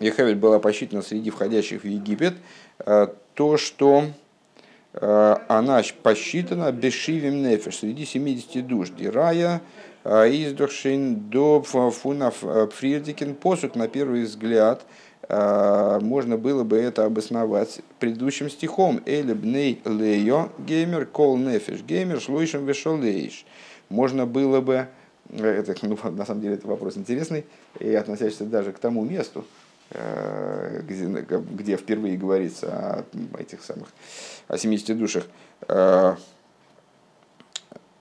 [0.00, 2.34] Йохевед была посчитана среди входящих в Египет,
[3.34, 4.06] то, что
[4.92, 8.88] она посчитана בשבעים נפש, среди 70 душ.
[8.90, 9.60] די ראיה,
[10.08, 14.84] איז דאך שוין דא פונעם פריערדיקן פסוק на первый взгляд–
[15.30, 19.02] а, можно было бы это обосновать предыдущим стихом.
[19.04, 23.44] אלה בני לאה גומר כל נפש גומר שלושים ושלוש.
[23.90, 24.88] Можно было бы,
[25.36, 27.44] это, ну, на самом деле это вопрос интересный
[27.78, 29.44] и относящийся даже к тому месту,
[29.90, 33.88] э, где, где впервые говорится о этих самых,
[34.46, 35.24] о 70 душах
[35.68, 36.14] э,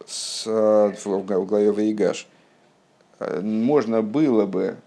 [0.08, 2.28] с, в главе Ваигаш.
[3.20, 4.78] Э, можно было бы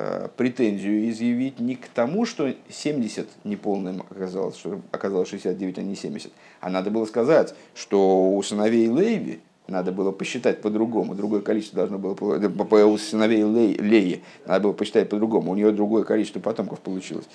[0.00, 5.96] Э, претензию изъявить не к тому, что 70 неполным оказалось, что оказалось 69, а не
[5.96, 11.78] 70, а надо было сказать, что у сыновей Лейви надо было посчитать по-другому, другое количество
[11.78, 17.26] должно было, у сыновей Леи надо было посчитать по-другому, у нее другое количество потомков получилось.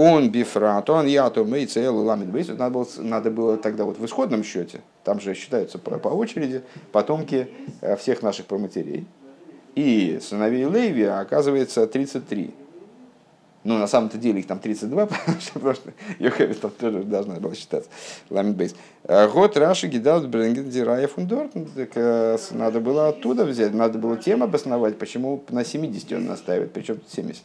[0.00, 2.46] Он бифрат, он я, то мы, цел, ламит бейс.
[2.46, 6.62] Надо было, надо было тогда вот в исходном счете, там же считаются по, по очереди
[6.92, 7.48] потомки
[7.80, 9.08] э, всех наших проматерей,
[9.74, 12.54] и сыновей Леви оказывается 33.
[13.64, 17.56] Ну, на самом-то деле их там 32, потому что просто Йохевит там тоже должна была
[17.56, 17.90] считаться.
[18.30, 21.54] Ламит а Год Раши Гидал Бренген Дирая Фундорт.
[21.74, 26.72] Так э, надо было оттуда взять, надо было тем обосновать, почему на 70 он настаивает,
[26.72, 27.42] причем тут 70.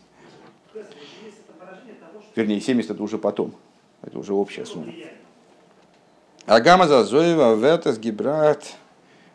[2.35, 3.53] Вернее, 70 это уже потом.
[4.01, 4.91] Это уже общая сумма.
[6.45, 8.75] Агама Зазоева Вертес Гибрат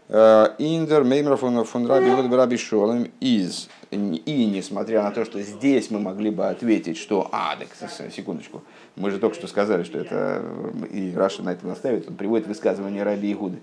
[0.09, 3.69] Э, Индер Меймер фон Раби Гуд Раби Шолем из.
[3.91, 7.57] И несмотря на то, что здесь мы могли бы ответить, что, а,
[8.15, 8.63] секундочку,
[8.97, 10.43] мы же только что сказали, что это,
[10.91, 13.59] и Раши на это наставит, он приводит высказывание Раби Игуды.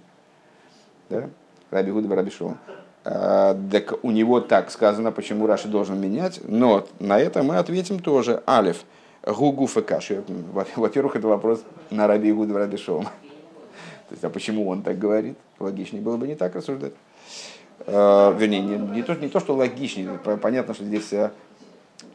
[1.09, 1.29] Да?
[1.71, 2.57] Раби Игуды Раби Шолем.
[3.03, 7.99] А, так у него так сказано, почему Раши должен менять, но на это мы ответим
[7.99, 8.43] тоже.
[8.47, 8.62] א.
[8.62, 8.83] הוא
[9.25, 10.23] גופא קשיא.
[10.75, 13.05] Во-первых, это вопрос на Раби Игуды Раби Шолем.
[13.05, 15.35] То есть, а почему он так говорит?
[15.59, 16.93] Логичнее было бы не так рассуждать.
[17.87, 20.19] Э, вернее, не, не, то, не то, что логичнее.
[20.41, 21.11] Понятно, что здесь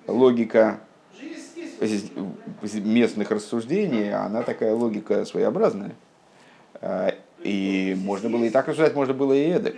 [0.07, 0.81] логика
[2.75, 5.97] местных рассуждений, она такая логика своеобразная.
[6.81, 9.75] Э, и можно было и так рассуждать, можно было и эдак.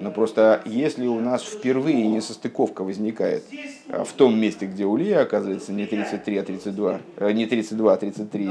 [0.00, 3.44] Но просто если у нас впервые несостыковка возникает
[3.88, 7.00] в том месте, где у Лия оказывается не 33, а 32,
[7.32, 8.50] не 32, а 33,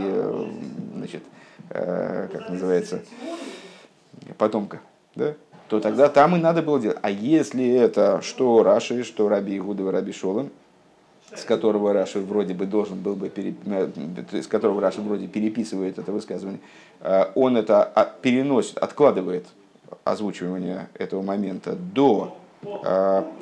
[0.95, 1.23] значит,
[1.69, 3.01] Э, как называется,
[4.37, 4.79] потомка,
[5.15, 5.33] да?
[5.67, 6.97] то тогда там и надо было делать.
[7.01, 10.49] А если это что Раши, что Раби Игудова, Раби Шолом,
[11.35, 13.57] с которого Раши вроде бы должен был бы, переп...
[13.65, 13.89] Э,
[14.41, 16.61] с которого Раши вроде переписывает это высказывание,
[17.01, 19.45] э, он это переносит, откладывает
[20.03, 22.37] озвучивание этого момента до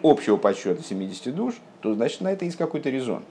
[0.03, 3.23] общего подсчета 70 душ, то значит на это есть какой-то резон.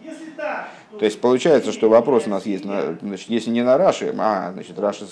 [0.98, 4.79] То есть получается, что вопрос у нас есть, значит, если не на Раши, а значит,
[4.79, 5.07] Раши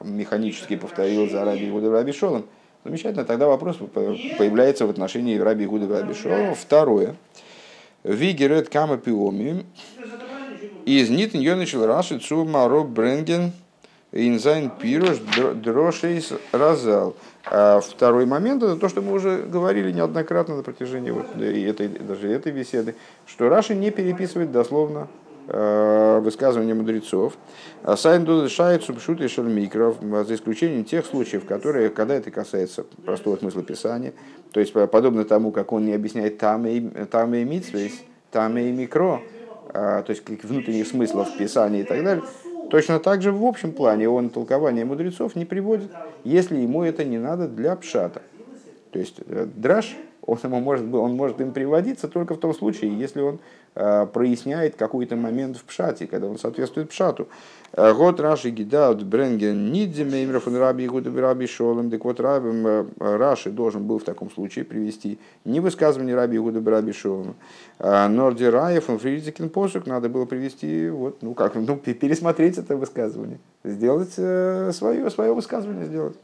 [0.00, 2.44] механически повторил за Раби Игуда Раби Шолом,
[2.84, 6.54] замечательно, тогда вопрос появляется в отношении Раби Игуда Раби Шолом.
[6.54, 7.16] Второе.
[8.04, 9.64] ווי גערעדט כמה פעמים
[10.84, 13.52] איז ניט ענינו של רש"י צו אראפברענגען
[14.12, 15.18] אין זיין פירוש
[15.54, 17.16] דרשות רז"ל.
[17.50, 22.28] А второй момент это то, что мы уже говорили неоднократно на протяжении вот этой, даже
[22.28, 22.94] этой беседы,
[23.26, 25.08] что Раши не переписывает дословно
[25.48, 27.34] э, высказывания мудрецов.
[27.82, 32.84] אַ סיידן שייך צו פשוטו של מקרא, за исключением тех случаев, которые, когда это касается
[33.04, 34.12] простого смысла Писания,
[34.52, 37.92] то есть подобно тому, как он не объясняет там и, там и митсвейс,
[38.30, 39.20] там и микро,
[39.74, 42.22] а, то есть внутренних смыслов Писания и так далее,
[42.72, 45.90] Точно так же в общем плане он толкование мудрецов не приводит,
[46.24, 48.22] если ему это не надо для пшата.
[48.92, 52.98] То есть э, драж он, ему может, он может им приводиться только в том случае,
[52.98, 53.40] если он
[53.74, 57.28] проясняет какой-то момент в пшате, когда он соответствует пшату.
[57.74, 61.90] Э, год Раши Гидаут Бренген Нидземеймеров и Раби Игуда Раби Шолем.
[61.90, 62.50] Так вот, Раби,
[62.98, 67.34] Раши должен был в таком случае привести не высказывание Раби Игуда Раби Шолем,
[67.78, 72.76] а Норди Раев и Фридзикин посук надо было привести, вот, ну как, ну, пересмотреть это
[72.76, 76.16] высказывание, сделать свое, свое высказывание сделать.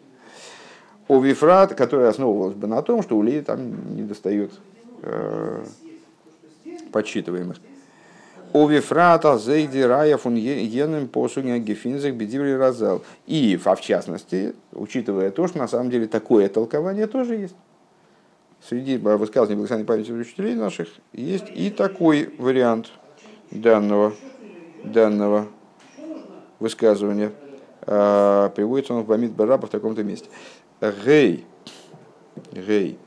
[1.08, 4.52] У Вифрат, которая основывалась бы на том, что у Леи там не достает
[5.02, 5.64] э,
[6.90, 7.58] подсчитываемых.
[8.54, 13.02] Вифрата зейди рая фун еным посуня гефинзах бедивли разал.
[13.26, 17.56] И, а в частности, учитывая то, что на самом деле такое толкование тоже есть.
[18.66, 22.90] Среди высказываний благословенной памяти учителей наших есть и такой вариант
[23.50, 24.14] данного,
[24.82, 25.46] данного
[26.58, 27.32] высказывания.
[27.82, 30.28] А, приводится он в Бамид Бараба в таком-то месте.
[31.04, 31.46] Гей.
[32.52, 32.98] Гей.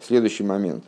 [0.00, 0.84] Следующий момент.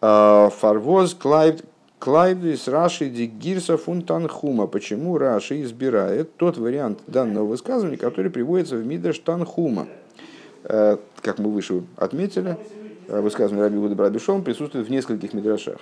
[0.00, 1.64] А, Фарвоз Клайд
[1.98, 4.66] Клайдис Раши Дигирса Фунтанхума.
[4.66, 9.88] Почему Раши избирает тот вариант данного высказывания, который приводится в Мидраш Танхума?
[10.64, 12.58] Э, как мы выше отметили,
[13.08, 15.78] э, высказывание Раби Гуда Брабишом присутствует в нескольких мидрашах.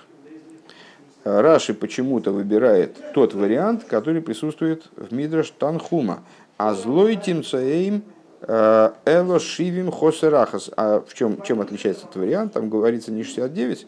[1.24, 6.22] Э, Раши почему-то выбирает тот вариант, который присутствует в Мидраш Танхума.
[6.58, 8.02] А злой тимцаэйм
[8.46, 10.70] Эло Шивим Хосерахас.
[10.76, 12.52] А в чем, чем отличается этот вариант?
[12.52, 13.86] Там говорится не 69,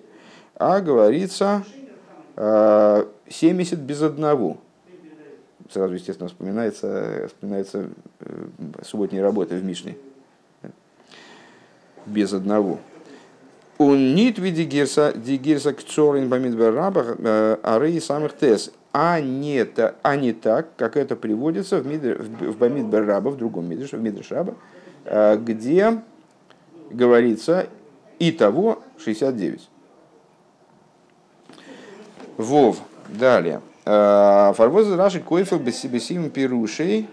[0.56, 1.62] а говорится
[2.36, 4.58] 70 без одного.
[5.70, 7.88] Сразу, естественно, вспоминается, вспоминается
[8.20, 8.46] э,
[8.82, 9.96] субботние работы в Мишне.
[12.04, 12.78] Без одного.
[13.78, 19.20] Он нит види гирса, ди гирса к цорин бамидбер рабах, э, ары самых тес а
[19.20, 19.66] не,
[20.02, 24.54] а не так, как это приводится в, Мидр, в Бамидбер Раба, в другом Мидрше, в
[25.04, 26.00] э, где
[26.90, 27.66] говорится
[28.18, 29.68] и того 69.
[32.36, 32.78] Вов.
[33.08, 33.60] Далее.
[33.84, 37.08] Э, Фарвоз Раши Койфел Бесибесим Пирушей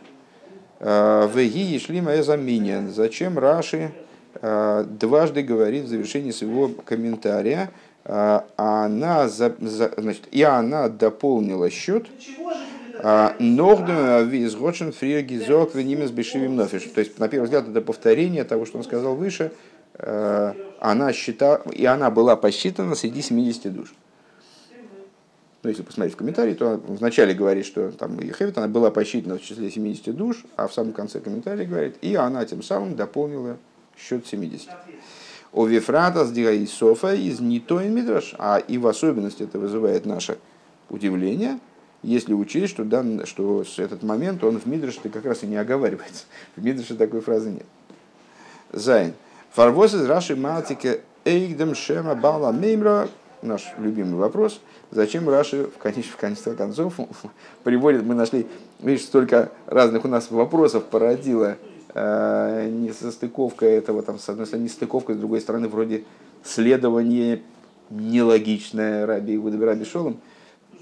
[0.80, 2.92] э, Веги Ешлима Эзаминин.
[2.92, 3.92] Зачем Раши
[4.42, 7.70] дважды говорит в завершении своего комментария,
[8.04, 12.08] она, значит, и она дополнила счет
[13.00, 16.84] а, Норден Визгочен Фриргизок Венимес Бешивим Нофиш.
[16.96, 19.52] То есть, на первый взгляд, это повторение того, что он сказал выше.
[20.00, 23.94] Она считала, и она была посчитана среди 70 душ.
[25.64, 29.42] Ну, если посмотреть в комментарии, то вначале говорит, что там Ехевит, она была посчитана в
[29.42, 33.58] числе 70 душ, а в самом конце комментария говорит, и она тем самым дополнила
[33.98, 34.68] счет 70.
[35.54, 40.38] О Вифрата с Дигаисофа из Нитоин Мидраш, а и в особенности это вызывает наше
[40.90, 41.60] удивление,
[42.02, 45.56] если учесть, что, дан, что с этот момент он в Мидраше как раз и не
[45.56, 46.26] оговаривается.
[46.58, 47.66] В Мидраше такой фразы нет.
[48.74, 49.14] Зайн.
[49.52, 53.08] Фарвоз из Раши Малтике Эйгдем Шема Бала Меймра
[53.44, 54.62] наш любимый вопрос,
[54.94, 56.96] зачем Раши в конечном конце концов
[57.64, 58.48] приводит, мы нашли,
[58.80, 61.58] видишь, столько разных у нас вопросов породило
[61.96, 66.06] Э, несостыковка этого, там, с одной стороны, нестыковка, с другой стороны, вроде
[66.44, 67.44] следование
[67.92, 70.20] нелогичное Раби Игуда Раби Шолом.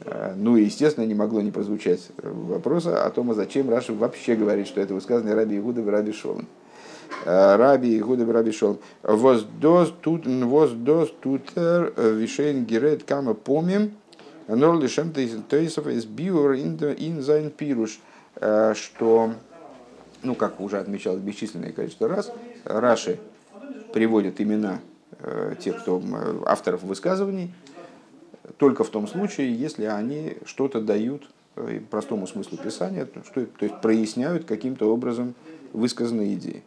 [0.05, 4.35] Э, ну и, естественно, не могло не прозвучать вопроса о том, а зачем Раши вообще
[4.35, 6.47] говорит, что это высказывание Раби Игуда Раби Шолом.
[7.25, 8.79] Э, Раби Игуда Раби Шолом.
[9.03, 13.97] Воздос тут воздос тутер вишейн герет кама помим
[14.55, 17.99] нор лишем тейсов из биур ин пируш.
[18.73, 19.33] Что
[20.23, 22.31] ну, как уже отмечалось бесчисленное количество раз,
[22.63, 23.19] Раши
[23.93, 24.79] приводит имена
[25.19, 26.01] э, тех, кто
[26.45, 27.53] авторов высказываний,
[28.57, 33.81] только в том случае, если они что-то дают э, простому смыслу Писания, что, то есть
[33.81, 35.33] проясняют каким-то образом
[35.73, 36.63] высказанные идеи.